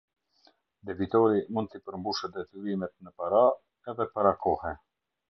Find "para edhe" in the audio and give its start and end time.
3.23-4.07